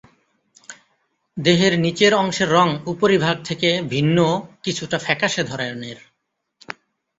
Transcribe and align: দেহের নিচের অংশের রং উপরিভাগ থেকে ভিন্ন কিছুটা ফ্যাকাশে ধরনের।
দেহের 1.37 1.73
নিচের 1.79 2.13
অংশের 2.13 2.49
রং 2.51 2.67
উপরিভাগ 2.85 3.35
থেকে 3.43 3.69
ভিন্ন 3.89 4.17
কিছুটা 4.63 4.97
ফ্যাকাশে 4.99 5.43
ধরনের। 5.43 5.97